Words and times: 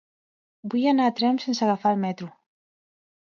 Vull 0.73 0.87
anar 0.91 1.09
a 1.09 1.13
Tremp 1.19 1.37
sense 1.43 1.63
agafar 1.67 1.91
el 1.97 2.01
metro. 2.05 2.31